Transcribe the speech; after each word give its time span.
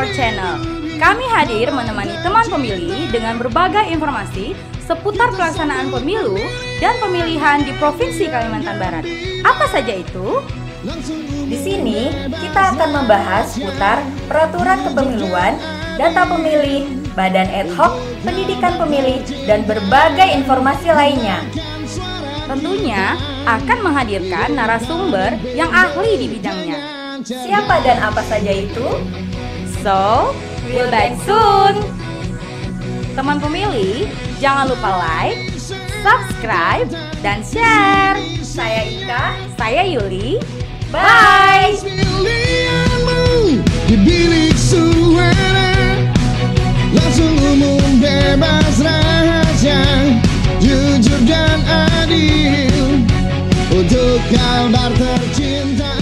our 0.00 0.08
channel. 0.16 0.56
Kami 0.96 1.28
hadir 1.28 1.68
menemani 1.68 2.16
teman 2.24 2.48
pemilih 2.48 3.12
dengan 3.12 3.36
berbagai 3.36 3.84
informasi 3.92 4.56
seputar 4.80 5.28
pelaksanaan 5.36 5.92
pemilu 5.92 6.40
dan 6.80 6.96
pemilihan 7.04 7.60
di 7.68 7.76
Provinsi 7.76 8.32
Kalimantan 8.32 8.80
Barat. 8.80 9.04
Apa 9.44 9.68
saja 9.68 9.92
itu? 9.92 10.40
Di 11.52 11.58
sini 11.60 12.08
kita 12.32 12.72
akan 12.76 12.96
membahas 12.96 13.52
seputar 13.52 14.00
peraturan 14.24 14.80
kepemiluan, 14.88 15.60
data 16.00 16.24
pemilih, 16.24 16.88
badan 17.12 17.48
ad 17.52 17.68
hoc, 17.76 18.00
pendidikan 18.24 18.80
pemilih, 18.80 19.20
dan 19.44 19.68
berbagai 19.68 20.32
informasi 20.32 20.88
lainnya. 20.96 21.44
Tentunya 22.48 23.20
akan 23.44 23.78
menghadirkan 23.84 24.56
narasumber 24.56 25.36
yang 25.52 25.68
ahli 25.68 26.16
di 26.16 26.26
bidangnya. 26.40 26.78
Siapa 27.20 27.84
dan 27.84 28.00
apa 28.00 28.24
saja 28.24 28.48
itu? 28.48 28.88
So, 29.80 30.36
we'll 30.68 30.92
back 30.92 31.16
soon. 31.24 31.80
Teman 33.16 33.40
pemilih, 33.40 34.12
jangan 34.36 34.68
lupa 34.68 34.92
like, 35.00 35.40
subscribe, 36.04 36.88
dan 37.24 37.40
share. 37.40 38.20
Saya 38.44 38.84
Ika. 38.84 39.24
Saya 39.56 39.82
Yuli. 39.88 40.36
Bye. 40.92 41.80
Suara 44.70 45.74
Langsung 46.94 47.34
umum 47.42 47.98
bebas 47.98 48.78
rahasia 48.78 49.82
Jujur 50.62 51.18
dan 51.26 51.58
adil 51.66 53.02
Untuk 53.74 54.22
kabar 54.30 54.94
tercinta 54.94 55.99